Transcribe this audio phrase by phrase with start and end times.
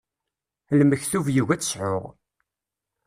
[0.79, 2.03] Lmektub yugi ad tt-sɛuɣ.